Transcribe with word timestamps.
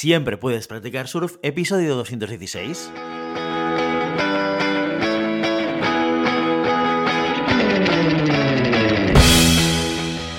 Siempre 0.00 0.38
puedes 0.38 0.66
practicar 0.66 1.08
surf, 1.08 1.36
episodio 1.42 1.94
216. 1.94 2.90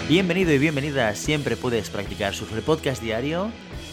Bienvenido 0.10 0.52
y 0.52 0.58
bienvenida 0.58 1.10
a 1.10 1.16
Siempre 1.16 1.58
puedes 1.58 1.92
practicar 1.92 2.34
surf, 2.34 2.52
el 2.56 2.64
podcast 2.64 3.04
diario 3.04 3.52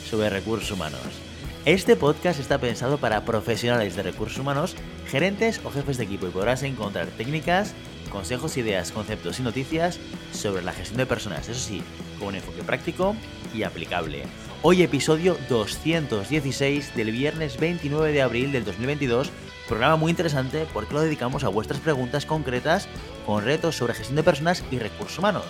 sobre 0.09 0.31
recursos 0.31 0.71
humanos. 0.71 1.28
Este 1.69 1.97
podcast 1.97 2.41
está 2.41 2.57
pensado 2.57 2.97
para 2.97 3.27
profesionales 3.27 3.95
de 3.95 4.03
recursos 4.03 4.39
humanos, 4.39 4.75
gerentes 5.07 5.61
o 5.65 5.71
jefes 5.71 5.99
de 5.99 6.05
equipo 6.05 6.27
y 6.27 6.31
podrás 6.31 6.63
encontrar 6.63 7.09
técnicas, 7.09 7.75
consejos, 8.11 8.57
ideas, 8.57 8.91
conceptos 8.91 9.39
y 9.39 9.43
noticias 9.43 10.01
sobre 10.33 10.63
la 10.63 10.73
gestión 10.73 10.97
de 10.97 11.05
personas, 11.05 11.47
eso 11.47 11.61
sí, 11.61 11.83
con 12.19 12.29
un 12.29 12.37
enfoque 12.37 12.63
práctico 12.63 13.15
y 13.55 13.65
aplicable. 13.65 14.23
Hoy 14.63 14.83
episodio 14.83 15.37
216 15.51 16.97
del 16.97 17.13
viernes 17.13 17.61
29 17.61 18.13
de 18.13 18.23
abril 18.23 18.51
del 18.51 18.65
2022, 18.65 19.31
programa 19.69 19.97
muy 19.97 20.09
interesante 20.09 20.67
porque 20.73 20.95
lo 20.95 21.03
dedicamos 21.03 21.45
a 21.45 21.49
vuestras 21.49 21.81
preguntas 21.81 22.25
concretas 22.25 22.89
con 23.27 23.45
retos 23.45 23.77
sobre 23.77 23.93
gestión 23.93 24.17
de 24.17 24.23
personas 24.23 24.65
y 24.71 24.79
recursos 24.79 25.19
humanos. 25.19 25.45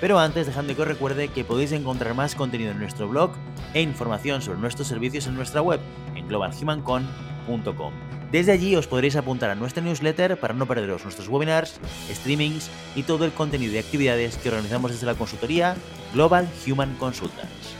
Pero 0.00 0.18
antes, 0.18 0.46
dejadme 0.46 0.74
que 0.74 0.82
os 0.82 0.88
recuerde 0.88 1.28
que 1.28 1.44
podéis 1.44 1.72
encontrar 1.72 2.14
más 2.14 2.34
contenido 2.34 2.70
en 2.70 2.78
nuestro 2.78 3.08
blog 3.08 3.32
e 3.74 3.80
información 3.80 4.42
sobre 4.42 4.58
nuestros 4.58 4.88
servicios 4.88 5.26
en 5.26 5.34
nuestra 5.34 5.62
web 5.62 5.80
en 6.14 6.28
globalhumancon.com. 6.28 7.92
Desde 8.32 8.52
allí 8.52 8.74
os 8.74 8.86
podréis 8.86 9.16
apuntar 9.16 9.50
a 9.50 9.54
nuestra 9.54 9.82
newsletter 9.82 10.38
para 10.38 10.54
no 10.54 10.66
perderos 10.66 11.04
nuestros 11.04 11.28
webinars, 11.28 11.80
streamings 12.10 12.70
y 12.94 13.04
todo 13.04 13.24
el 13.24 13.32
contenido 13.32 13.74
y 13.74 13.78
actividades 13.78 14.36
que 14.36 14.48
organizamos 14.48 14.90
desde 14.90 15.06
la 15.06 15.14
consultoría 15.14 15.76
Global 16.12 16.48
Human 16.66 16.94
Consultants. 16.96 17.76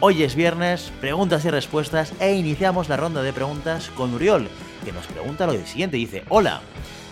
Hoy 0.00 0.22
es 0.22 0.34
viernes, 0.34 0.92
preguntas 1.00 1.44
y 1.44 1.50
respuestas 1.50 2.12
e 2.20 2.34
iniciamos 2.34 2.88
la 2.88 2.96
ronda 2.96 3.22
de 3.22 3.32
preguntas 3.32 3.90
con 3.90 4.14
Uriol, 4.14 4.48
que 4.84 4.92
nos 4.92 5.06
pregunta 5.06 5.46
lo 5.46 5.52
siguiente. 5.64 5.96
Dice, 5.96 6.24
hola, 6.28 6.60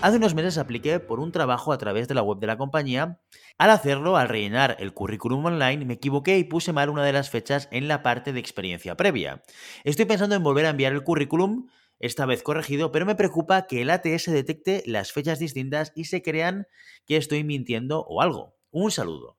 hace 0.02 0.16
unos 0.16 0.34
meses 0.34 0.58
apliqué 0.58 1.00
por 1.00 1.20
un 1.20 1.32
trabajo 1.32 1.72
a 1.72 1.78
través 1.78 2.08
de 2.08 2.14
la 2.14 2.22
web 2.22 2.38
de 2.38 2.46
la 2.46 2.56
compañía. 2.56 3.20
Al 3.58 3.70
hacerlo, 3.70 4.16
al 4.16 4.28
rellenar 4.28 4.76
el 4.80 4.94
currículum 4.94 5.44
online, 5.44 5.84
me 5.84 5.94
equivoqué 5.94 6.38
y 6.38 6.44
puse 6.44 6.72
mal 6.72 6.88
una 6.88 7.04
de 7.04 7.12
las 7.12 7.30
fechas 7.30 7.68
en 7.70 7.88
la 7.88 8.02
parte 8.02 8.32
de 8.32 8.40
experiencia 8.40 8.96
previa. 8.96 9.42
Estoy 9.84 10.06
pensando 10.06 10.34
en 10.34 10.42
volver 10.42 10.66
a 10.66 10.70
enviar 10.70 10.92
el 10.92 11.02
currículum, 11.02 11.68
esta 11.98 12.24
vez 12.24 12.42
corregido, 12.42 12.92
pero 12.92 13.04
me 13.04 13.14
preocupa 13.14 13.66
que 13.66 13.82
el 13.82 13.90
ATS 13.90 14.26
detecte 14.26 14.82
las 14.86 15.12
fechas 15.12 15.38
distintas 15.38 15.92
y 15.94 16.04
se 16.04 16.22
crean 16.22 16.66
que 17.06 17.16
estoy 17.16 17.44
mintiendo 17.44 18.04
o 18.08 18.22
algo. 18.22 18.56
Un 18.70 18.90
saludo. 18.90 19.38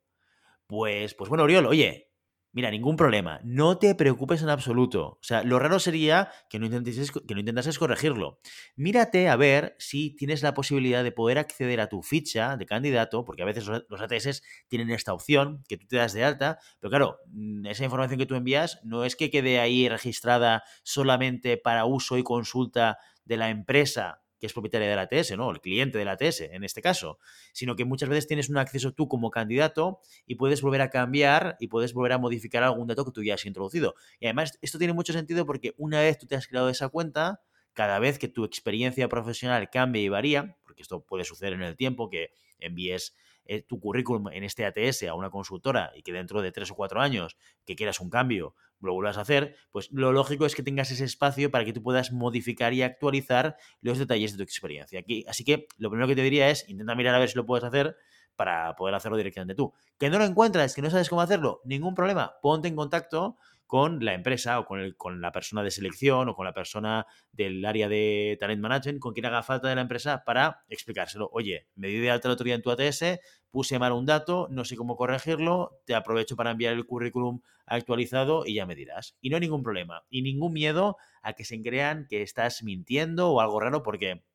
Pues, 0.67 1.16
pues 1.16 1.30
bueno, 1.30 1.44
Oriol, 1.44 1.66
oye, 1.66 2.11
Mira, 2.53 2.69
ningún 2.69 2.97
problema. 2.97 3.39
No 3.45 3.77
te 3.77 3.95
preocupes 3.95 4.41
en 4.41 4.49
absoluto. 4.49 5.05
O 5.05 5.19
sea, 5.21 5.41
lo 5.44 5.57
raro 5.57 5.80
sería 5.80 6.30
que 6.49 6.59
no, 6.59 6.66
intentes, 6.66 7.09
que 7.11 7.33
no 7.33 7.39
intentases 7.39 7.80
corregirlo. 7.80 8.39
Mírate 8.75 9.30
a 9.30 9.38
ver 9.38 9.73
si 9.80 10.13
tienes 10.17 10.43
la 10.43 10.53
posibilidad 10.53 11.02
de 11.02 11.13
poder 11.13 11.38
acceder 11.39 11.80
a 11.80 11.88
tu 11.88 12.03
ficha 12.03 12.58
de 12.58 12.66
candidato, 12.66 13.23
porque 13.23 13.43
a 13.43 13.45
veces 13.45 13.67
los 13.67 14.02
ATS 14.02 14.43
tienen 14.67 14.89
esta 14.91 15.13
opción 15.13 15.63
que 15.69 15.77
tú 15.77 15.88
te 15.88 15.95
das 15.95 16.11
de 16.11 16.25
alta, 16.25 16.59
pero 16.81 16.89
claro, 16.89 17.19
mm, 17.27 17.67
esa 17.67 17.85
información 17.85 18.19
que 18.19 18.25
tú 18.25 18.35
envías 18.35 18.81
no 18.83 19.05
es 19.05 19.15
que 19.15 19.30
quede 19.31 19.61
ahí 19.61 19.88
registrada 19.88 20.63
solamente 20.83 21.55
para 21.58 21.86
uso 21.86 22.17
y 22.17 22.23
consulta 22.23 22.97
de 23.23 23.38
la 23.38 23.49
empresa 23.49 24.21
que 24.42 24.47
es 24.47 24.53
propietaria 24.53 24.89
del 24.89 24.97
ATS, 24.97 25.38
¿no? 25.38 25.52
El 25.52 25.61
cliente 25.61 26.00
del 26.00 26.08
ATS, 26.08 26.42
en 26.42 26.64
este 26.64 26.81
caso, 26.81 27.20
sino 27.53 27.75
que 27.75 27.86
muchas 27.86 28.09
veces 28.09 28.28
tienes 28.28 28.50
un 28.50 28.58
acceso 28.58 28.92
tú 28.92 29.08
como 29.08 29.30
candidato 29.30 30.00
y 30.25 30.36
puedes 30.36 30.64
volver 30.64 30.81
a 30.81 30.89
cambiar 30.89 31.58
y 31.59 31.67
puedes 31.67 31.94
volver 31.94 32.14
a 32.14 32.17
modificar 32.17 32.64
algún 32.64 32.88
dato 32.88 33.06
que 33.06 33.11
tú 33.11 33.23
ya 33.23 33.36
has 33.36 33.45
introducido. 33.45 33.94
Y 34.20 34.25
además, 34.25 34.58
esto 34.64 34.80
tiene 34.80 34.94
mucho 34.94 35.14
sentido 35.14 35.45
porque 35.45 35.75
una 35.78 36.00
vez 36.00 36.17
tú 36.17 36.25
te 36.25 36.36
has 36.36 36.48
creado 36.48 36.70
esa 36.70 36.89
cuenta, 36.89 37.44
cada 37.73 38.00
vez 38.00 38.17
que 38.17 38.28
tu 38.28 38.44
experiencia 38.44 39.08
profesional 39.08 39.70
cambie 39.70 40.02
y 40.02 40.09
varía, 40.09 40.58
porque 40.64 40.81
esto 40.81 41.05
puede 41.05 41.23
suceder 41.23 41.53
en 41.53 41.61
el 41.61 41.77
tiempo, 41.77 42.10
que 42.10 42.32
envíes 42.58 43.15
eh, 43.45 43.61
tu 43.63 43.79
currículum 43.79 44.29
en 44.29 44.43
este 44.43 44.65
ATS 44.65 45.03
a 45.03 45.13
una 45.13 45.29
consultora 45.29 45.91
y 45.95 46.03
que 46.03 46.13
dentro 46.13 46.41
de 46.41 46.52
tres 46.52 46.71
o 46.71 46.75
cuatro 46.75 47.02
años 47.02 47.37
que 47.65 47.75
quieras 47.75 47.99
un 47.99 48.09
cambio, 48.09 48.55
lo 48.79 48.93
vuelvas 48.93 49.17
a 49.17 49.21
hacer, 49.21 49.55
pues 49.71 49.89
lo 49.91 50.11
lógico 50.11 50.45
es 50.45 50.55
que 50.55 50.63
tengas 50.63 50.91
ese 50.91 51.03
espacio 51.03 51.52
para 51.52 51.65
que 51.65 51.73
tú 51.73 51.83
puedas 51.83 52.11
modificar 52.11 52.73
y 52.73 52.81
actualizar 52.81 53.55
los 53.81 53.99
detalles 53.99 54.31
de 54.31 54.37
tu 54.37 54.43
experiencia. 54.43 54.99
Aquí, 54.99 55.25
así 55.27 55.43
que 55.43 55.67
lo 55.77 55.89
primero 55.89 56.07
que 56.07 56.15
te 56.15 56.23
diría 56.23 56.49
es 56.49 56.67
intenta 56.67 56.95
mirar 56.95 57.15
a 57.15 57.19
ver 57.19 57.29
si 57.29 57.35
lo 57.35 57.45
puedes 57.45 57.63
hacer 57.63 57.95
para 58.36 58.75
poder 58.75 58.95
hacerlo 58.95 59.17
directamente 59.17 59.55
tú. 59.55 59.73
Que 59.97 60.09
no 60.09 60.17
lo 60.17 60.25
encuentras, 60.25 60.73
que 60.75 60.81
no 60.81 60.89
sabes 60.89 61.09
cómo 61.09 61.21
hacerlo, 61.21 61.61
ningún 61.64 61.95
problema. 61.95 62.33
Ponte 62.42 62.67
en 62.67 62.75
contacto 62.75 63.37
con 63.71 64.03
la 64.03 64.14
empresa 64.14 64.59
o 64.59 64.65
con, 64.65 65.21
la 65.21 65.31
persona 65.31 65.64
de 65.64 65.71
selección 65.71 66.27
o 66.27 66.36
con 66.36 66.43
la 66.43 66.53
persona 66.53 67.08
del 67.31 67.64
área 67.64 67.87
de 67.87 68.36
talent 68.37 68.61
management, 68.61 68.99
con 68.99 69.14
quien 69.14 69.25
haga 69.27 69.43
falta 69.43 69.70
de 69.70 69.75
la 69.75 69.81
empresa 69.81 70.25
para 70.25 70.65
explicárselo. 70.67 71.30
Oye, 71.31 71.70
me 71.75 71.87
di 71.87 71.99
de 71.99 72.11
alta 72.11 72.27
la 72.27 72.33
autoridad 72.33 72.58
en 72.58 72.64
tu 72.64 72.70
ATS, 72.70 73.21
puse 73.49 73.80
mal 73.80 73.93
un 73.93 74.05
dato, 74.05 74.49
no 74.52 74.65
sé 74.65 74.75
cómo 74.75 74.97
corregirlo, 74.97 75.80
te 75.86 75.95
aprovecho 75.95 76.36
para 76.36 76.52
enviar 76.52 76.73
el 76.73 76.86
currículum 76.86 77.39
actualizado 77.65 78.45
y 78.45 78.55
ya 78.55 78.65
me 78.65 78.75
dirás. 78.75 79.15
Y 79.21 79.30
no 79.30 79.37
hay 79.37 79.41
ningún 79.41 79.64
problema 79.64 80.03
y 80.09 80.21
ningún 80.21 80.52
miedo 80.52 80.97
a 81.21 81.31
que 81.31 81.45
se 81.45 81.61
crean 81.61 82.08
que 82.09 82.23
estás 82.23 82.64
mintiendo 82.64 83.30
o 83.31 83.39
algo 83.39 83.61
raro 83.61 83.83
porque 83.83 84.25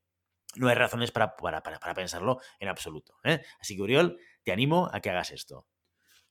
no 0.56 0.68
hay 0.68 0.74
razones 0.74 1.12
para, 1.12 1.36
para, 1.36 1.62
para, 1.62 1.94
pensarlo 1.94 2.40
en 2.60 2.68
absoluto. 2.68 3.14
¿eh? 3.24 3.42
Así 3.60 3.76
que, 3.76 3.82
Uriol, 3.82 4.18
te 4.42 4.52
animo 4.52 4.90
a 4.92 5.00
que 5.00 5.10
hagas 5.10 5.30
esto. 5.30 5.66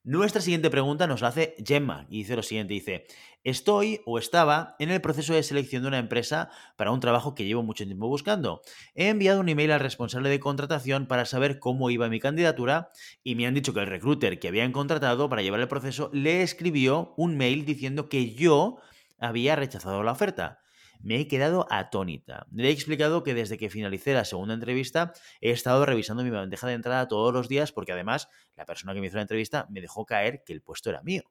Nuestra 0.08 0.40
siguiente 0.40 0.70
pregunta 0.70 1.08
nos 1.08 1.22
la 1.22 1.30
hace 1.30 1.56
Gemma 1.66 2.06
y 2.12 2.20
dice 2.20 2.36
lo 2.36 2.44
siguiente, 2.44 2.76
dice, 2.76 3.08
estoy 3.44 4.02
o 4.06 4.20
estaba 4.20 4.76
en 4.78 4.92
el 4.92 5.02
proceso 5.02 5.34
de 5.34 5.42
selección 5.42 5.82
de 5.82 5.88
una 5.88 5.98
empresa 5.98 6.52
para 6.78 6.92
un 6.92 7.00
trabajo 7.00 7.34
que 7.34 7.44
llevo 7.44 7.64
mucho 7.64 7.86
tiempo 7.86 8.08
buscando. 8.08 8.62
He 8.94 9.10
enviado 9.10 9.40
un 9.40 9.50
email 9.50 9.72
al 9.72 9.80
responsable 9.80 10.30
de 10.30 10.40
contratación 10.40 11.08
para 11.08 11.26
saber 11.26 11.58
cómo 11.58 11.90
iba 11.90 12.08
mi 12.08 12.20
candidatura 12.20 12.92
y 13.24 13.34
me 13.34 13.48
han 13.48 13.56
dicho 13.56 13.74
que 13.74 13.80
el 13.80 13.88
recruiter 13.88 14.38
que 14.38 14.48
habían 14.48 14.74
contratado 14.74 15.28
para 15.28 15.42
llevar 15.42 15.60
el 15.60 15.68
proceso 15.68 16.12
le 16.14 16.44
escribió 16.44 17.16
un 17.18 17.36
mail 17.36 17.66
diciendo 17.66 18.08
que 18.08 18.36
yo 18.36 18.78
había 19.18 19.56
rechazado 19.56 20.04
la 20.04 20.12
oferta 20.12 20.60
me 21.06 21.20
he 21.20 21.28
quedado 21.28 21.68
atónita. 21.70 22.48
Le 22.52 22.70
he 22.70 22.72
explicado 22.72 23.24
que 23.24 23.36
desde 23.36 23.60
que 23.60 23.70
finalicé 23.70 24.16
la 24.16 24.26
segunda 24.26 24.56
entrevista 24.56 25.14
he 25.40 25.52
estado 25.52 25.86
revisando 25.86 26.24
mi 26.24 26.32
bandeja 26.32 26.66
de 26.66 26.74
entrada 26.74 27.08
todos 27.08 27.32
los 27.32 27.48
días 27.48 27.72
porque 27.72 27.92
además 27.92 28.28
la 28.56 28.66
persona 28.66 28.94
que 28.96 29.02
me 29.02 29.08
hizo 29.08 29.18
la 29.18 29.22
entrevista 29.22 29.68
me 29.70 29.82
dejó 29.82 30.08
caer 30.08 30.44
que 30.44 30.54
el 30.54 30.64
puesto 30.64 30.90
era 30.90 31.04
mío. 31.04 31.22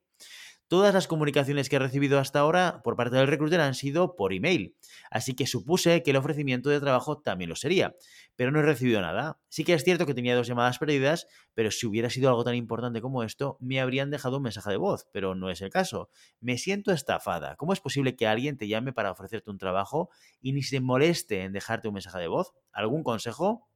Todas 0.67 0.95
las 0.95 1.07
comunicaciones 1.07 1.69
que 1.69 1.77
he 1.77 1.79
recibido 1.79 2.19
hasta 2.19 2.41
ahora 2.41 2.81
por 2.83 2.97
parte 2.97 3.17
del 3.17 3.27
recruiter 3.27 3.61
han 3.61 3.75
sido 3.75 4.17
por 4.17 4.33
email, 4.33 4.75
así 5.11 5.35
que 5.35 5.47
supuse 5.47 6.03
que 6.03 6.11
el 6.11 6.17
ofrecimiento 6.17 6.71
de 6.71 6.81
trabajo 6.81 7.21
también 7.21 7.51
lo 7.51 7.55
sería, 7.55 7.95
pero 8.35 8.51
no 8.51 8.61
he 8.61 8.63
recibido 8.63 9.03
nada. 9.03 9.39
Sí 9.51 9.63
que 9.63 9.75
es 9.75 9.85
cierto 9.85 10.07
que 10.07 10.15
tenía 10.15 10.35
dos 10.35 10.47
llamadas 10.47 10.79
perdidas, 10.79 11.27
pero 11.53 11.71
si 11.71 11.87
hubiera 11.87 12.09
sido 12.09 12.31
algo 12.31 12.45
tan 12.45 12.55
importante 12.55 13.03
como 13.03 13.23
esto, 13.23 13.59
me 13.61 13.79
habrían 13.79 14.11
dejado 14.11 14.39
un 14.39 14.45
mensaje 14.45 14.71
de 14.71 14.79
voz, 14.79 15.07
pero 15.13 15.35
no 15.35 15.51
es 15.51 15.61
el 15.61 15.69
caso. 15.69 16.09
Me 16.41 16.57
siento 16.57 16.93
estafada. 16.93 17.57
¿Cómo 17.57 17.75
es 17.75 17.81
posible 17.81 18.17
que 18.17 18.27
alguien 18.27 18.57
te 18.57 18.67
llame 18.67 18.95
para 18.95 19.11
ofrecerte 19.11 19.51
un 19.51 19.59
trabajo 19.59 20.09
y 20.41 20.55
ni 20.55 20.63
se 20.63 20.81
moleste 20.81 21.43
en 21.43 21.53
dejarte 21.53 21.89
un 21.89 21.95
mensaje 21.95 22.19
de 22.19 22.29
voz? 22.29 22.55
¿Algún 22.73 23.03
consejo? 23.03 23.69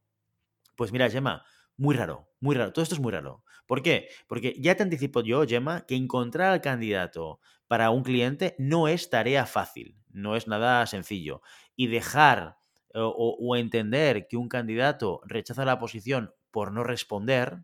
Pues 0.74 0.90
mira, 0.90 1.10
Gemma, 1.10 1.44
muy 1.78 1.94
raro, 1.96 2.28
muy 2.40 2.54
raro. 2.56 2.72
Todo 2.72 2.82
esto 2.82 2.94
es 2.94 3.00
muy 3.00 3.12
raro. 3.12 3.44
¿Por 3.66 3.82
qué? 3.82 4.08
Porque 4.26 4.54
ya 4.58 4.76
te 4.76 4.82
anticipo 4.82 5.22
yo, 5.22 5.46
Gemma, 5.46 5.86
que 5.86 5.96
encontrar 5.96 6.52
al 6.52 6.60
candidato 6.60 7.40
para 7.68 7.90
un 7.90 8.02
cliente 8.02 8.54
no 8.58 8.88
es 8.88 9.10
tarea 9.10 9.46
fácil, 9.46 9.96
no 10.10 10.36
es 10.36 10.48
nada 10.48 10.86
sencillo. 10.86 11.42
Y 11.76 11.86
dejar 11.88 12.58
o, 12.94 13.36
o 13.40 13.56
entender 13.56 14.26
que 14.28 14.36
un 14.36 14.48
candidato 14.48 15.20
rechaza 15.26 15.64
la 15.64 15.78
posición 15.78 16.32
por 16.50 16.72
no 16.72 16.84
responder, 16.84 17.58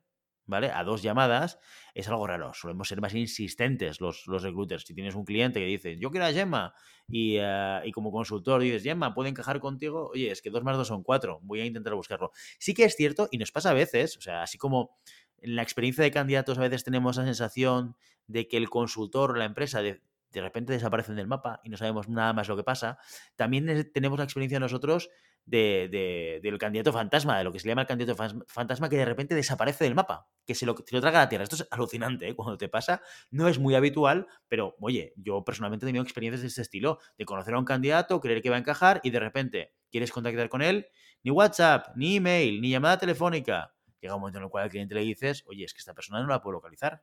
¿vale? 0.47 0.71
A 0.71 0.85
dos 0.85 1.03
llamadas, 1.03 1.59
es 1.95 2.09
algo 2.09 2.27
raro. 2.27 2.53
Solemos 2.55 2.89
ser 2.89 3.01
más 3.01 3.15
insistentes 3.15 4.01
los, 4.01 4.27
los 4.27 4.43
recruiters. 4.43 4.85
Si 4.85 4.95
tienes 4.95 5.15
un 5.15 5.25
cliente 5.25 5.61
que 5.61 5.67
dice, 5.67 5.97
yo 5.99 6.11
quiero 6.11 6.27
a 6.27 6.33
Gemma, 6.33 6.75
y, 7.09 7.37
eh, 7.39 7.81
y, 7.85 7.93
como 7.93 8.11
consultor 8.11 8.63
dices, 8.63 8.83
Gemma, 8.83 9.15
¿puede 9.15 9.29
encajar 9.31 9.61
contigo? 9.61 10.11
Oye, 10.13 10.31
es 10.31 10.41
que 10.41 10.51
dos 10.51 10.65
más 10.65 10.77
dos 10.77 10.89
son 10.89 11.03
cuatro, 11.03 11.41
voy 11.43 11.61
a 11.61 11.67
intentar 11.67 11.95
buscarlo. 11.95 12.33
Sí 12.59 12.75
que 12.75 12.85
es 12.85 12.97
cierto, 12.97 13.29
y 13.31 13.39
nos 13.39 13.53
pasa 13.53 13.71
a 13.71 13.75
veces, 13.75 14.17
o 14.17 14.21
sea, 14.21 14.43
así 14.43 14.59
como 14.59 14.97
en 15.39 15.57
la 15.57 15.63
experiencia 15.63 16.03
de 16.03 16.11
candidatos 16.11 16.59
a 16.59 16.63
veces 16.63 16.85
tenemos 16.85 17.17
la 17.17 17.25
sensación 17.25 17.97
de 18.27 18.49
que 18.49 18.57
el 18.57 18.71
consultor 18.71 19.33
o 19.33 19.35
la 19.35 19.45
empresa 19.45 19.83
de, 19.83 20.01
de 20.35 20.43
repente 20.43 20.73
desaparecen 20.73 21.17
del 21.17 21.27
mapa 21.27 21.61
y 21.63 21.71
no 21.71 21.77
sabemos 21.77 22.09
nada 22.09 22.33
más 22.33 22.49
lo 22.49 22.57
que 22.57 22.65
pasa, 22.65 22.99
también 23.37 23.91
tenemos 23.93 24.19
la 24.19 24.25
experiencia 24.25 24.59
nosotros 24.59 25.11
de, 25.47 26.41
del 26.43 26.59
candidato 26.59 26.93
fantasma, 26.93 27.39
de 27.39 27.45
lo 27.45 27.53
que 27.53 27.59
se 27.59 27.69
llama 27.69 27.83
el 27.83 27.87
candidato 27.87 28.17
fantasma, 28.47 28.89
que 28.89 28.97
de 28.97 29.05
repente 29.05 29.35
desaparece 29.35 29.85
del 29.85 29.95
mapa, 29.95 30.29
que 30.47 30.55
se 30.55 30.67
lo, 30.67 30.75
traga 30.75 31.21
a 31.21 31.25
la 31.25 31.29
tierra. 31.29 31.45
Esto 31.45 31.57
es 31.57 31.69
alucinante 31.71 32.29
¿eh? 32.29 32.35
cuando 32.35 32.57
te 32.57 32.69
pasa. 32.69 33.03
No 33.31 33.49
es 33.49 33.59
muy 33.59 33.75
habitual, 33.75 34.27
pero 34.49 34.75
oye, 34.81 35.13
yo 35.17 35.45
personalmente 35.45 35.87
he 35.87 35.89
tenido 35.89 36.03
experiencias 36.03 36.43
de 36.43 36.49
este 36.49 36.63
estilo, 36.63 36.99
de 37.19 37.25
conocer 37.25 37.55
a 37.55 37.59
un 37.59 37.65
candidato, 37.65 38.21
creer 38.21 38.43
que 38.43 38.51
va 38.51 38.57
a 38.57 38.61
encajar 38.61 39.01
y 39.03 39.11
de 39.11 39.21
repente 39.21 39.75
quieres 39.91 40.11
contactar 40.11 40.49
con 40.49 40.63
él, 40.63 40.87
ni 41.23 41.31
WhatsApp, 41.31 41.89
ni 41.97 42.17
email, 42.17 42.61
ni 42.61 42.71
llamada 42.71 42.99
telefónica. 42.99 43.75
Llega 44.01 44.15
un 44.15 44.21
momento 44.21 44.39
en 44.39 44.45
el 44.45 44.51
cual 44.51 44.65
al 44.65 44.71
cliente 44.71 44.95
le 44.95 45.03
dices, 45.03 45.45
oye, 45.47 45.65
es 45.65 45.73
que 45.73 45.79
esta 45.79 45.95
persona 45.95 46.21
no 46.21 46.29
la 46.29 46.43
puedo 46.43 46.55
localizar. 46.55 47.03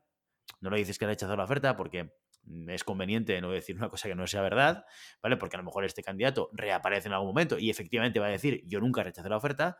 No 0.59 0.69
le 0.69 0.77
dices 0.77 0.99
que 0.99 1.05
ha 1.05 1.07
rechazado 1.07 1.37
la 1.37 1.45
oferta 1.45 1.75
porque 1.75 2.11
es 2.67 2.83
conveniente 2.83 3.39
no 3.41 3.51
decir 3.51 3.75
una 3.75 3.89
cosa 3.89 4.07
que 4.09 4.15
no 4.15 4.27
sea 4.27 4.41
verdad, 4.41 4.85
¿vale? 5.21 5.37
Porque 5.37 5.55
a 5.55 5.59
lo 5.59 5.65
mejor 5.65 5.85
este 5.85 6.03
candidato 6.03 6.49
reaparece 6.53 7.07
en 7.07 7.13
algún 7.13 7.29
momento 7.29 7.57
y 7.57 7.69
efectivamente 7.69 8.19
va 8.19 8.27
a 8.27 8.31
decir, 8.31 8.63
yo 8.65 8.79
nunca 8.79 9.03
rechacé 9.03 9.29
la 9.29 9.37
oferta, 9.37 9.79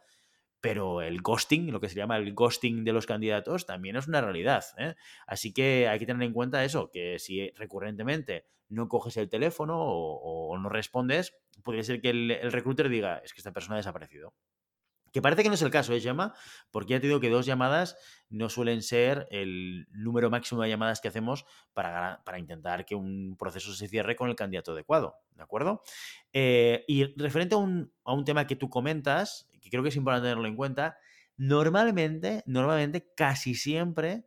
pero 0.62 1.02
el 1.02 1.22
ghosting, 1.22 1.72
lo 1.72 1.82
que 1.82 1.90
se 1.90 1.96
llama 1.96 2.18
el 2.18 2.34
ghosting 2.34 2.84
de 2.84 2.94
los 2.94 3.08
candidatos, 3.08 3.66
también 3.66 3.96
es 3.96 4.08
una 4.08 4.22
realidad. 4.22 4.64
¿eh? 4.78 4.96
Así 5.26 5.54
que 5.54 5.88
hay 5.88 6.00
que 6.00 6.06
tener 6.06 6.22
en 6.22 6.34
cuenta 6.34 6.64
eso, 6.64 6.92
que 6.92 7.18
si 7.20 7.50
recurrentemente 7.52 8.46
no 8.70 8.88
coges 8.88 9.18
el 9.18 9.28
teléfono 9.28 9.78
o, 9.80 10.58
no 10.58 10.70
respondes, 10.70 11.36
puede 11.64 11.84
ser 11.84 12.00
que 12.00 12.12
el, 12.12 12.32
el 12.32 12.52
recruiter 12.52 12.90
diga, 12.90 13.18
es 13.18 13.34
que 13.34 13.40
esta 13.40 13.52
persona 13.52 13.76
ha 13.76 13.78
desaparecido. 13.78 14.34
Que 15.12 15.22
parece 15.22 15.44
que 15.44 15.50
no 15.50 15.56
es 15.56 15.62
el 15.62 15.72
caso, 15.72 15.94
¿eh, 15.94 16.00
Gemma? 16.00 16.34
Porque 16.72 16.94
ya 16.94 17.00
te 17.02 17.08
digo 17.08 17.20
que 17.20 17.30
dos 17.30 17.46
llamadas 17.46 17.98
no 18.30 18.50
suelen 18.50 18.82
ser 18.82 19.28
el 19.30 19.88
número 19.92 20.30
máximo 20.30 20.62
de 20.62 20.70
llamadas 20.70 21.02
que 21.02 21.10
hacemos 21.10 21.46
para, 21.74 22.22
para 22.24 22.40
intentar 22.40 22.86
que 22.86 22.96
un 22.96 23.36
proceso 23.38 23.74
se 23.74 23.88
cierre 23.88 24.16
con 24.16 24.30
el 24.30 24.36
candidato 24.36 24.72
adecuado, 24.72 25.16
¿de 25.36 25.44
acuerdo? 25.44 25.84
Eh, 26.32 26.86
y 26.88 27.06
referente 27.20 27.56
a 27.56 27.58
un, 27.58 27.92
a 28.06 28.14
un 28.14 28.24
tema 28.24 28.48
que 28.48 28.56
tú 28.56 28.70
comentas, 28.70 29.50
que 29.62 29.70
creo 29.70 29.84
que 29.84 29.90
es 29.90 29.96
importante 29.96 30.30
tenerlo 30.30 30.48
en 30.48 30.56
cuenta, 30.56 30.98
normalmente, 31.38 32.44
normalmente, 32.46 33.12
casi 33.16 33.56
siempre, 33.56 34.26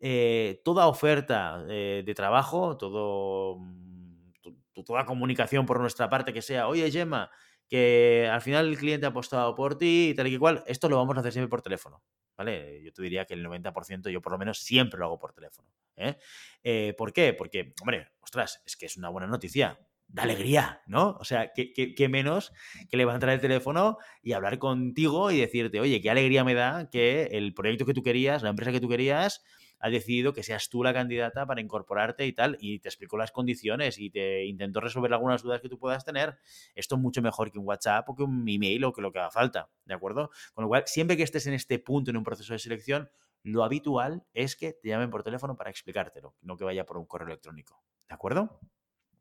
eh, 0.00 0.60
toda 0.64 0.86
oferta 0.86 1.64
eh, 1.68 2.02
de 2.04 2.14
trabajo, 2.14 2.76
todo, 2.76 3.58
mm, 3.58 4.82
toda 4.84 5.06
comunicación 5.06 5.64
por 5.66 5.80
nuestra 5.80 6.10
parte 6.10 6.32
que 6.32 6.42
sea, 6.42 6.68
oye 6.68 6.90
Gemma, 6.90 7.30
que 7.68 8.28
al 8.30 8.40
final 8.40 8.68
el 8.68 8.78
cliente 8.78 9.06
ha 9.06 9.10
apostado 9.10 9.54
por 9.54 9.76
ti 9.76 10.10
y 10.10 10.14
tal 10.14 10.26
y 10.26 10.30
que 10.32 10.38
cual, 10.38 10.62
esto 10.66 10.88
lo 10.88 10.96
vamos 10.96 11.16
a 11.16 11.20
hacer 11.20 11.32
siempre 11.32 11.50
por 11.50 11.62
teléfono. 11.62 12.02
¿Vale? 12.36 12.82
Yo 12.82 12.92
te 12.92 13.02
diría 13.02 13.24
que 13.26 13.34
el 13.34 13.46
90% 13.46 14.10
yo 14.10 14.20
por 14.20 14.32
lo 14.32 14.38
menos 14.38 14.58
siempre 14.58 14.98
lo 14.98 15.06
hago 15.06 15.18
por 15.18 15.32
teléfono. 15.32 15.68
¿eh? 15.96 16.16
¿eh? 16.62 16.94
por 16.98 17.12
qué? 17.12 17.32
Porque, 17.32 17.74
hombre, 17.80 18.08
ostras, 18.20 18.62
es 18.66 18.76
que 18.76 18.86
es 18.86 18.96
una 18.96 19.08
buena 19.08 19.26
noticia. 19.28 19.78
Da 20.06 20.24
alegría, 20.24 20.82
¿no? 20.86 21.16
O 21.18 21.24
sea, 21.24 21.52
¿qué, 21.54 22.08
menos 22.08 22.52
que 22.90 22.96
levantar 22.96 23.30
el 23.30 23.40
teléfono 23.40 23.98
y 24.22 24.32
hablar 24.32 24.58
contigo 24.58 25.30
y 25.30 25.40
decirte, 25.40 25.80
oye, 25.80 26.00
qué 26.00 26.10
alegría 26.10 26.44
me 26.44 26.54
da 26.54 26.90
que 26.90 27.24
el 27.32 27.54
proyecto 27.54 27.86
que 27.86 27.94
tú 27.94 28.02
querías, 28.02 28.42
la 28.42 28.50
empresa 28.50 28.70
que 28.70 28.80
tú 28.80 28.88
querías, 28.88 29.42
ha 29.78 29.90
decidido 29.90 30.32
que 30.32 30.42
seas 30.42 30.68
tú 30.68 30.82
la 30.82 30.92
candidata 30.92 31.46
para 31.46 31.60
incorporarte 31.60 32.26
y 32.26 32.32
tal, 32.32 32.56
y 32.60 32.78
te 32.78 32.88
explico 32.88 33.16
las 33.16 33.32
condiciones 33.32 33.98
y 33.98 34.10
te 34.10 34.44
intento 34.44 34.80
resolver 34.80 35.12
algunas 35.12 35.42
dudas 35.42 35.60
que 35.60 35.68
tú 35.68 35.78
puedas 35.78 36.04
tener. 36.04 36.38
Esto 36.74 36.96
es 36.96 37.00
mucho 37.00 37.22
mejor 37.22 37.50
que 37.50 37.58
un 37.58 37.66
WhatsApp 37.66 38.08
o 38.08 38.14
que 38.14 38.22
un 38.22 38.48
email 38.48 38.84
o 38.84 38.92
que 38.92 39.02
lo 39.02 39.12
que 39.12 39.18
haga 39.18 39.30
falta, 39.30 39.70
¿de 39.84 39.94
acuerdo? 39.94 40.30
Con 40.52 40.62
lo 40.62 40.68
cual, 40.68 40.84
siempre 40.86 41.16
que 41.16 41.22
estés 41.22 41.46
en 41.46 41.54
este 41.54 41.78
punto 41.78 42.10
en 42.10 42.16
un 42.16 42.24
proceso 42.24 42.52
de 42.52 42.58
selección, 42.58 43.10
lo 43.42 43.62
habitual 43.62 44.24
es 44.32 44.56
que 44.56 44.72
te 44.72 44.88
llamen 44.88 45.10
por 45.10 45.22
teléfono 45.22 45.56
para 45.56 45.70
explicártelo, 45.70 46.34
no 46.40 46.56
que 46.56 46.64
vaya 46.64 46.86
por 46.86 46.96
un 46.96 47.04
correo 47.04 47.28
electrónico, 47.28 47.82
¿de 48.08 48.14
acuerdo? 48.14 48.58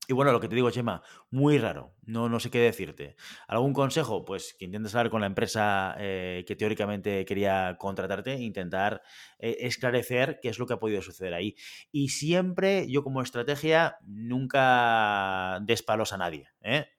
Y 0.06 0.12
bueno, 0.12 0.34
lo 0.34 0.42
que 0.42 0.50
te 0.50 0.56
digo, 0.56 0.70
Chema, 0.70 1.02
muy 1.32 1.58
raro. 1.58 1.94
No, 2.06 2.28
no 2.28 2.42
sé 2.42 2.52
qué 2.52 2.60
decirte. 2.60 3.16
¿Algún 3.48 3.72
consejo? 3.72 4.26
Pues 4.26 4.54
que 4.54 4.66
intentes 4.66 4.94
hablar 4.96 5.10
con 5.10 5.22
la 5.22 5.28
empresa 5.28 5.96
eh, 5.98 6.44
que 6.46 6.58
teóricamente 6.58 7.24
quería 7.24 7.78
contratarte, 7.80 8.36
intentar 8.36 9.02
eh, 9.40 9.58
esclarecer 9.62 10.40
qué 10.42 10.50
es 10.50 10.60
lo 10.60 10.68
que 10.68 10.74
ha 10.74 10.80
podido 10.80 11.02
suceder 11.02 11.34
ahí. 11.34 11.56
Y 11.94 12.10
siempre, 12.10 12.90
yo 12.90 13.02
como 13.02 13.22
estrategia, 13.22 13.98
nunca 14.06 15.60
des 15.62 15.84
palos 15.84 16.12
a 16.12 16.18
nadie. 16.18 16.50
¿eh? 16.62 16.90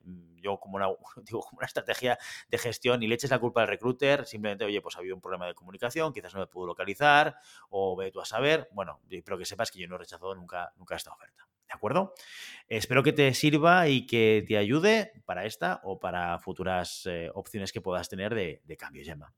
Yo 0.41 0.59
como 0.59 0.77
una, 0.77 0.87
digo, 1.23 1.41
como 1.41 1.59
una 1.59 1.67
estrategia 1.67 2.17
de 2.49 2.57
gestión 2.57 3.03
y 3.03 3.07
le 3.07 3.13
eches 3.13 3.29
la 3.29 3.37
culpa 3.37 3.61
al 3.61 3.67
recruiter, 3.67 4.25
simplemente, 4.25 4.65
oye, 4.65 4.81
pues 4.81 4.95
ha 4.95 4.99
habido 4.99 5.13
un 5.13 5.21
problema 5.21 5.45
de 5.45 5.53
comunicación, 5.53 6.11
quizás 6.11 6.33
no 6.33 6.39
me 6.39 6.47
pudo 6.47 6.65
localizar, 6.65 7.35
o 7.69 7.95
ve 7.95 8.09
tú 8.11 8.19
a 8.19 8.25
saber. 8.25 8.67
Bueno, 8.71 8.99
pero 9.23 9.37
que 9.37 9.45
sepas 9.45 9.69
que 9.69 9.77
yo 9.79 9.87
no 9.87 9.95
he 9.95 9.99
rechazado 9.99 10.33
nunca, 10.33 10.73
nunca 10.77 10.95
esta 10.95 11.13
oferta. 11.13 11.47
¿De 11.67 11.73
acuerdo? 11.73 12.13
Espero 12.67 13.03
que 13.03 13.13
te 13.13 13.33
sirva 13.33 13.89
y 13.89 14.07
que 14.07 14.43
te 14.47 14.57
ayude 14.57 15.11
para 15.25 15.45
esta 15.45 15.81
o 15.83 15.99
para 15.99 16.39
futuras 16.39 17.03
eh, 17.05 17.29
opciones 17.33 17.71
que 17.71 17.81
puedas 17.81 18.09
tener 18.09 18.33
de, 18.33 18.77
cambio, 18.77 19.03
Gemma. 19.03 19.33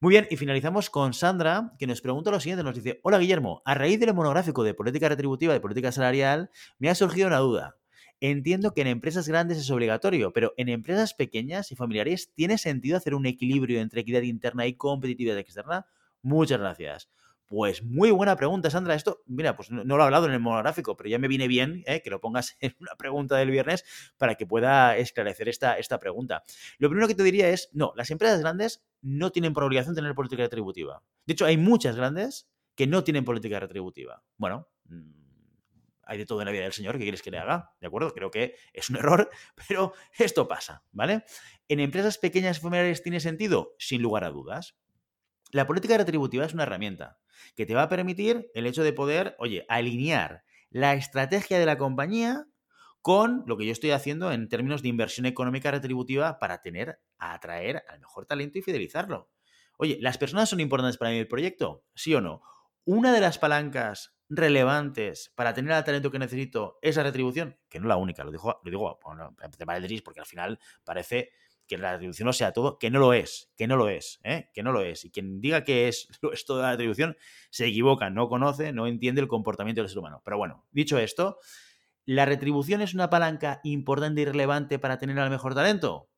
Muy 0.00 0.10
bien, 0.10 0.26
y 0.30 0.36
finalizamos 0.36 0.90
con 0.90 1.12
Sandra, 1.12 1.72
que 1.78 1.86
nos 1.86 2.00
pregunta 2.00 2.30
lo 2.30 2.40
siguiente, 2.40 2.64
nos 2.64 2.74
dice, 2.74 3.00
hola 3.02 3.18
Guillermo, 3.18 3.62
a 3.64 3.74
raíz 3.74 4.00
del 4.00 4.14
monográfico 4.14 4.64
de 4.64 4.74
política 4.74 5.08
retributiva 5.08 5.54
y 5.54 5.60
política 5.60 5.92
salarial, 5.92 6.50
me 6.78 6.88
ha 6.88 6.94
surgido 6.94 7.28
una 7.28 7.38
duda. 7.38 7.76
Entiendo 8.20 8.72
que 8.72 8.80
en 8.80 8.86
empresas 8.86 9.28
grandes 9.28 9.58
es 9.58 9.70
obligatorio, 9.70 10.32
pero 10.32 10.54
en 10.56 10.68
empresas 10.68 11.14
pequeñas 11.14 11.70
y 11.70 11.76
familiares, 11.76 12.32
¿tiene 12.34 12.58
sentido 12.58 12.96
hacer 12.96 13.14
un 13.14 13.26
equilibrio 13.26 13.80
entre 13.80 14.00
equidad 14.00 14.22
interna 14.22 14.66
y 14.66 14.74
competitividad 14.74 15.38
externa? 15.38 15.86
Muchas 16.22 16.58
gracias. 16.58 17.10
Pues 17.46 17.84
muy 17.84 18.10
buena 18.10 18.36
pregunta, 18.36 18.70
Sandra. 18.70 18.94
Esto, 18.94 19.22
mira, 19.26 19.54
pues 19.54 19.70
no, 19.70 19.84
lo 19.84 20.00
he 20.00 20.02
hablado 20.02 20.26
en 20.26 20.32
el 20.32 20.40
monográfico, 20.40 20.96
pero 20.96 21.08
ya 21.08 21.18
me 21.18 21.28
viene 21.28 21.46
bien 21.46 21.84
¿eh? 21.86 22.02
que 22.02 22.10
lo 22.10 22.20
pongas 22.20 22.56
en 22.60 22.74
una 22.80 22.96
pregunta 22.96 23.36
del 23.36 23.50
viernes 23.50 23.84
para 24.16 24.34
que 24.34 24.46
pueda 24.46 24.96
esclarecer 24.96 25.48
esta, 25.48 25.78
esta 25.78 26.00
pregunta. 26.00 26.44
Lo 26.78 26.88
primero 26.88 27.06
que 27.06 27.14
te 27.14 27.22
diría 27.22 27.48
es, 27.50 27.70
no, 27.72 27.92
las 27.94 28.10
empresas 28.10 28.40
grandes 28.40 28.84
no 29.00 29.30
tienen 29.30 29.52
por 29.52 29.62
obligación 29.62 29.94
tener 29.94 30.14
política 30.14 30.42
retributiva. 30.42 31.02
De 31.24 31.34
hecho, 31.34 31.46
hay 31.46 31.56
muchas 31.56 31.94
grandes 31.94 32.48
que 32.74 32.88
no 32.88 33.04
tienen 33.04 33.24
política 33.24 33.60
retributiva. 33.60 34.24
Bueno, 34.36 34.68
mm, 34.86 35.26
hay 36.02 36.18
de 36.18 36.26
todo 36.26 36.40
en 36.40 36.46
la 36.46 36.52
vida 36.52 36.62
del 36.62 36.72
señor, 36.72 36.96
¿qué 36.98 37.04
quieres 37.04 37.22
que 37.22 37.30
le 37.30 37.38
haga? 37.38 37.72
¿De 37.80 37.86
acuerdo? 37.86 38.12
Creo 38.12 38.30
que 38.30 38.56
es 38.72 38.90
un 38.90 38.96
error, 38.96 39.30
pero 39.68 39.92
esto 40.18 40.48
pasa, 40.48 40.82
¿vale? 40.90 41.24
¿En 41.68 41.78
empresas 41.78 42.18
pequeñas 42.18 42.58
y 42.58 42.60
familiares 42.60 43.02
tiene 43.02 43.20
sentido? 43.20 43.74
Sin 43.78 44.02
lugar 44.02 44.24
a 44.24 44.30
dudas. 44.30 44.76
La 45.52 45.66
política 45.66 45.96
retributiva 45.96 46.44
es 46.44 46.54
una 46.54 46.64
herramienta 46.64 47.18
que 47.54 47.66
te 47.66 47.74
va 47.74 47.82
a 47.82 47.88
permitir 47.88 48.50
el 48.54 48.66
hecho 48.66 48.82
de 48.82 48.92
poder, 48.92 49.36
oye, 49.38 49.64
alinear 49.68 50.44
la 50.70 50.94
estrategia 50.94 51.58
de 51.58 51.66
la 51.66 51.78
compañía 51.78 52.46
con 53.00 53.44
lo 53.46 53.56
que 53.56 53.64
yo 53.64 53.72
estoy 53.72 53.92
haciendo 53.92 54.32
en 54.32 54.48
términos 54.48 54.82
de 54.82 54.88
inversión 54.88 55.26
económica 55.26 55.70
retributiva 55.70 56.40
para 56.40 56.60
tener, 56.60 57.00
atraer 57.18 57.84
al 57.88 58.00
mejor 58.00 58.26
talento 58.26 58.58
y 58.58 58.62
fidelizarlo. 58.62 59.30
Oye, 59.78 59.98
¿las 60.00 60.18
personas 60.18 60.48
son 60.48 60.58
importantes 60.58 60.96
para 60.96 61.12
mí 61.12 61.18
el 61.18 61.28
proyecto? 61.28 61.84
¿Sí 61.94 62.14
o 62.14 62.20
no? 62.20 62.42
Una 62.84 63.12
de 63.12 63.20
las 63.20 63.38
palancas 63.38 64.16
relevantes 64.28 65.32
para 65.36 65.54
tener 65.54 65.76
el 65.76 65.84
talento 65.84 66.10
que 66.10 66.18
necesito 66.18 66.78
es 66.82 66.96
la 66.96 67.04
retribución, 67.04 67.56
que 67.68 67.78
no 67.78 67.86
la 67.86 67.96
única, 67.96 68.24
lo 68.24 68.32
digo, 68.32 68.60
lo 68.64 68.70
digo 68.70 68.98
bueno, 69.04 69.36
porque 70.04 70.20
al 70.20 70.26
final 70.26 70.58
parece 70.84 71.30
que 71.66 71.78
la 71.78 71.92
retribución 71.92 72.26
no 72.26 72.32
sea 72.32 72.52
todo, 72.52 72.78
que 72.78 72.90
no 72.90 72.98
lo 72.98 73.12
es, 73.12 73.50
que 73.56 73.66
no 73.66 73.76
lo 73.76 73.88
es, 73.88 74.20
¿eh? 74.24 74.50
que 74.54 74.62
no 74.62 74.72
lo 74.72 74.82
es. 74.82 75.04
Y 75.04 75.10
quien 75.10 75.40
diga 75.40 75.64
que 75.64 75.88
es, 75.88 76.08
es 76.32 76.44
toda 76.44 76.62
la 76.62 76.70
retribución 76.72 77.16
se 77.50 77.66
equivoca, 77.66 78.10
no 78.10 78.28
conoce, 78.28 78.72
no 78.72 78.86
entiende 78.86 79.20
el 79.20 79.28
comportamiento 79.28 79.82
del 79.82 79.88
ser 79.88 79.98
humano. 79.98 80.22
Pero 80.24 80.38
bueno, 80.38 80.66
dicho 80.70 80.98
esto, 80.98 81.38
¿la 82.04 82.24
retribución 82.24 82.82
es 82.82 82.94
una 82.94 83.10
palanca 83.10 83.60
importante 83.64 84.20
y 84.20 84.24
relevante 84.24 84.78
para 84.78 84.98
tener 84.98 85.18
al 85.18 85.30
mejor 85.30 85.54
talento? 85.54 86.08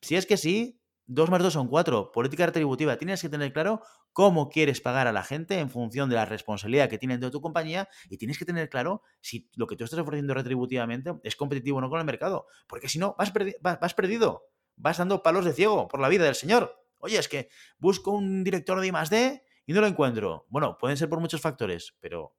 Si 0.00 0.16
es 0.16 0.26
que 0.26 0.36
sí, 0.36 0.80
2 1.06 1.30
más 1.30 1.42
2 1.42 1.52
son 1.52 1.68
4. 1.68 2.12
Política 2.12 2.46
retributiva. 2.46 2.98
Tienes 2.98 3.22
que 3.22 3.30
tener 3.30 3.52
claro 3.52 3.80
cómo 4.12 4.50
quieres 4.50 4.80
pagar 4.80 5.06
a 5.06 5.12
la 5.12 5.22
gente 5.22 5.58
en 5.58 5.70
función 5.70 6.10
de 6.10 6.16
la 6.16 6.26
responsabilidad 6.26 6.90
que 6.90 6.98
tienen 6.98 7.18
de 7.18 7.30
tu 7.30 7.40
compañía 7.40 7.88
y 8.10 8.18
tienes 8.18 8.38
que 8.38 8.44
tener 8.44 8.68
claro 8.68 9.02
si 9.20 9.48
lo 9.54 9.66
que 9.66 9.74
tú 9.74 9.84
estás 9.84 9.98
ofreciendo 10.00 10.34
retributivamente 10.34 11.14
es 11.22 11.34
competitivo 11.34 11.78
o 11.78 11.80
no 11.80 11.88
con 11.88 11.98
el 11.98 12.04
mercado. 12.04 12.46
Porque 12.66 12.88
si 12.88 12.98
no, 12.98 13.16
vas, 13.18 13.32
vas 13.62 13.94
perdido 13.94 14.42
vas 14.78 14.98
dando 14.98 15.22
palos 15.22 15.44
de 15.44 15.52
ciego 15.52 15.88
por 15.88 16.00
la 16.00 16.08
vida 16.08 16.24
del 16.24 16.34
señor. 16.34 16.74
Oye, 16.98 17.18
es 17.18 17.28
que 17.28 17.48
busco 17.78 18.12
un 18.12 18.42
director 18.44 18.80
de 18.80 18.86
I+D 18.88 19.42
y 19.66 19.72
no 19.72 19.80
lo 19.80 19.86
encuentro. 19.86 20.46
Bueno, 20.48 20.78
pueden 20.78 20.96
ser 20.96 21.08
por 21.08 21.20
muchos 21.20 21.40
factores, 21.40 21.96
pero 22.00 22.36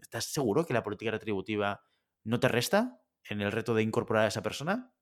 ¿estás 0.00 0.26
seguro 0.26 0.66
que 0.66 0.74
la 0.74 0.82
política 0.82 1.10
retributiva 1.10 1.82
no 2.24 2.40
te 2.40 2.48
resta 2.48 3.00
en 3.28 3.40
el 3.40 3.52
reto 3.52 3.74
de 3.74 3.82
incorporar 3.82 4.24
a 4.24 4.28
esa 4.28 4.42
persona? 4.42 4.92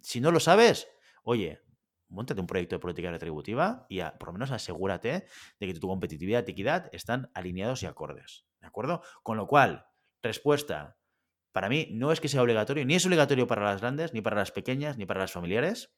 Si 0.00 0.20
no 0.20 0.30
lo 0.30 0.40
sabes, 0.40 0.88
oye, 1.24 1.60
montate 2.08 2.40
un 2.40 2.46
proyecto 2.46 2.76
de 2.76 2.80
política 2.80 3.10
retributiva 3.10 3.86
y 3.88 4.00
por 4.18 4.28
lo 4.28 4.32
menos 4.34 4.50
asegúrate 4.50 5.26
de 5.58 5.66
que 5.66 5.74
tu 5.74 5.88
competitividad 5.88 6.44
y 6.46 6.50
equidad 6.52 6.88
están 6.92 7.30
alineados 7.34 7.82
y 7.82 7.86
acordes. 7.86 8.46
¿De 8.60 8.66
acuerdo? 8.66 9.02
Con 9.22 9.36
lo 9.36 9.46
cual, 9.46 9.86
respuesta, 10.22 10.98
para 11.52 11.68
mí 11.68 11.88
no 11.92 12.12
es 12.12 12.20
que 12.20 12.28
sea 12.28 12.42
obligatorio, 12.42 12.84
ni 12.84 12.94
es 12.94 13.06
obligatorio 13.06 13.46
para 13.46 13.64
las 13.64 13.80
grandes, 13.80 14.12
ni 14.14 14.20
para 14.20 14.36
las 14.36 14.52
pequeñas, 14.52 14.96
ni 14.96 15.06
para 15.06 15.20
las 15.20 15.32
familiares. 15.32 15.94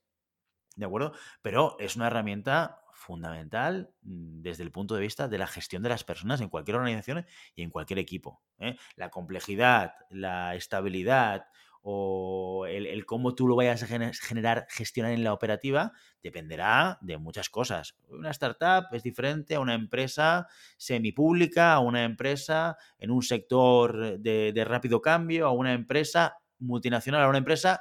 ¿De 0.76 0.86
acuerdo? 0.86 1.12
Pero 1.42 1.76
es 1.78 1.96
una 1.96 2.06
herramienta 2.06 2.80
fundamental 3.00 3.90
mm, 4.02 4.42
desde 4.42 4.62
el 4.62 4.70
punto 4.70 4.94
de 4.94 5.00
vista 5.00 5.26
de 5.26 5.38
la 5.38 5.46
gestión 5.46 5.82
de 5.82 5.88
las 5.88 6.04
personas 6.04 6.40
en 6.40 6.48
cualquier 6.48 6.76
organización 6.76 7.26
y 7.54 7.62
en 7.62 7.70
cualquier 7.70 7.98
equipo. 7.98 8.42
¿eh? 8.58 8.76
La 8.96 9.10
complejidad, 9.10 9.94
la 10.10 10.54
estabilidad 10.54 11.46
o 11.82 12.66
el, 12.66 13.06
cómo 13.06 13.34
tú 13.34 13.48
lo 13.48 13.56
vayas 13.56 13.82
a 13.82 13.86
generar, 13.86 14.66
gestionar 14.68 15.12
en 15.12 15.24
la 15.24 15.32
operativa, 15.32 15.92
dependerá 16.22 16.98
de 17.00 17.16
muchas 17.16 17.48
cosas. 17.48 17.96
Una 18.08 18.30
startup 18.30 18.92
es 18.92 19.02
diferente 19.02 19.54
a 19.54 19.60
una 19.60 19.72
empresa 19.72 20.46
semipública, 20.76 21.72
a 21.72 21.80
una 21.80 22.04
empresa 22.04 22.76
en 22.98 23.10
un 23.10 23.22
sector 23.22 24.18
de, 24.18 24.52
de 24.52 24.64
rápido 24.66 25.00
cambio, 25.00 25.46
a 25.46 25.52
una 25.52 25.72
empresa 25.72 26.36
multinacional, 26.58 27.22
a 27.22 27.28
una 27.28 27.38
empresa, 27.38 27.80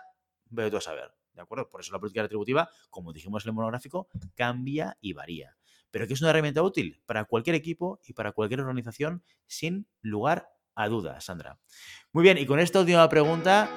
veo 0.49 0.71
tú 0.71 0.77
a 0.77 0.81
saber. 0.81 1.18
¿De 1.39 1.43
acuerdo? 1.43 1.69
Por 1.69 1.81
eso 1.81 1.91
la 1.93 1.99
política 1.99 2.21
retributiva, 2.21 2.69
como 2.89 3.13
dijimos 3.13 3.45
en 3.45 3.49
el 3.49 3.55
monográfico, 3.55 4.07
cambia 4.35 4.97
y 5.01 5.13
varía. 5.13 5.55
Pero 5.89 6.05
que 6.05 6.13
es 6.13 6.21
una 6.21 6.29
herramienta 6.29 6.61
útil 6.61 7.01
para 7.05 7.25
cualquier 7.25 7.55
equipo 7.55 7.99
y 8.05 8.13
para 8.13 8.31
cualquier 8.33 8.61
organización 8.61 9.23
sin 9.47 9.87
lugar 10.01 10.49
a 10.75 10.87
dudas, 10.87 11.25
Sandra. 11.25 11.57
Muy 12.11 12.23
bien, 12.23 12.37
y 12.37 12.45
con 12.45 12.59
esta 12.59 12.79
última 12.79 13.07
pregunta 13.09 13.69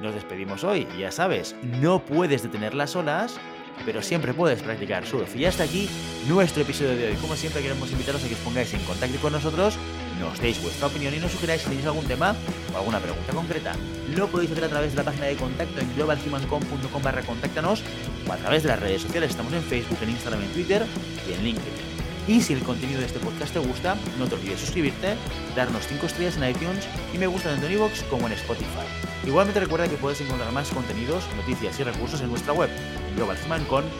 nos 0.00 0.14
despedimos 0.14 0.62
hoy. 0.62 0.86
Ya 0.98 1.10
sabes, 1.10 1.56
no 1.62 2.04
puedes 2.04 2.42
detener 2.42 2.74
las 2.74 2.94
olas, 2.96 3.40
pero 3.84 4.02
siempre 4.02 4.34
puedes 4.34 4.62
practicar 4.62 5.06
surf. 5.06 5.34
Y 5.36 5.44
hasta 5.44 5.64
aquí 5.64 5.88
nuestro 6.28 6.62
episodio 6.62 6.96
de 6.96 7.08
hoy. 7.08 7.16
Como 7.16 7.34
siempre, 7.34 7.62
queremos 7.62 7.90
invitaros 7.90 8.24
a 8.24 8.28
que 8.28 8.34
os 8.34 8.40
pongáis 8.40 8.72
en 8.74 8.84
contacto 8.84 9.18
con 9.20 9.32
nosotros, 9.32 9.78
nos 10.20 10.38
deis 10.38 10.62
vuestra 10.62 10.86
opinión 10.86 11.14
y 11.14 11.18
nos 11.18 11.32
sugeráis 11.32 11.62
si 11.62 11.68
tenéis 11.68 11.86
algún 11.86 12.04
tema 12.04 12.36
o 12.72 12.78
alguna 12.78 13.00
pregunta 13.00 13.32
concreta. 13.32 13.72
Lo 14.14 14.28
podéis 14.28 14.52
hacer 14.52 14.64
a 14.64 14.68
través 14.68 14.92
de 14.92 14.98
la 14.98 15.04
página 15.04 15.26
de 15.26 15.36
contacto 15.36 15.80
en 15.80 15.94
globalhumancom.com 15.96 17.02
barra 17.02 17.22
contáctanos 17.22 17.82
o 18.28 18.32
a 18.32 18.36
través 18.36 18.62
de 18.62 18.68
las 18.68 18.78
redes 18.78 19.02
sociales. 19.02 19.30
Estamos 19.30 19.52
en 19.52 19.62
Facebook, 19.62 19.98
en 20.02 20.10
Instagram, 20.10 20.42
en 20.42 20.52
Twitter 20.52 20.86
y 21.28 21.32
en 21.32 21.44
LinkedIn. 21.44 21.90
Y 22.28 22.40
si 22.42 22.52
el 22.52 22.62
contenido 22.62 23.00
de 23.00 23.06
este 23.06 23.18
podcast 23.18 23.52
te 23.52 23.58
gusta, 23.58 23.96
no 24.18 24.26
te 24.28 24.34
olvides 24.34 24.60
suscribirte, 24.60 25.16
darnos 25.56 25.86
5 25.88 26.06
estrellas 26.06 26.36
en 26.36 26.48
iTunes 26.48 26.86
y 27.12 27.18
me 27.18 27.26
gusta 27.26 27.50
tanto 27.50 27.66
en 27.66 27.72
iVoox 27.72 28.04
como 28.04 28.26
en 28.26 28.34
Spotify. 28.34 28.86
Igualmente 29.26 29.58
recuerda 29.58 29.88
que 29.88 29.96
puedes 29.96 30.20
encontrar 30.20 30.52
más 30.52 30.70
contenidos, 30.70 31.24
noticias 31.36 31.80
y 31.80 31.82
recursos 31.82 32.20
en 32.20 32.28
nuestra 32.28 32.52
web, 32.52 32.70
globalhumancon.com. 33.16 33.90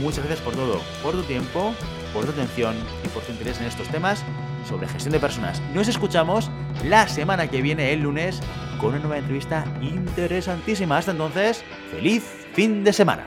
Muchas 0.00 0.24
gracias 0.24 0.40
por 0.40 0.54
todo, 0.54 0.80
por 1.02 1.12
tu 1.12 1.22
tiempo, 1.24 1.74
por 2.14 2.24
tu 2.24 2.30
atención 2.30 2.74
y 3.04 3.08
por 3.08 3.22
tu 3.22 3.32
interés 3.32 3.58
en 3.60 3.66
estos 3.66 3.88
temas 3.88 4.24
sobre 4.68 4.88
gestión 4.88 5.12
de 5.12 5.20
personas. 5.20 5.62
Nos 5.74 5.88
escuchamos 5.88 6.50
la 6.84 7.08
semana 7.08 7.48
que 7.48 7.62
viene, 7.62 7.92
el 7.92 8.00
lunes, 8.00 8.40
con 8.78 8.90
una 8.90 8.98
nueva 9.00 9.18
entrevista 9.18 9.64
interesantísima. 9.80 10.98
Hasta 10.98 11.12
entonces, 11.12 11.64
feliz 11.90 12.24
fin 12.54 12.84
de 12.84 12.92
semana. 12.92 13.24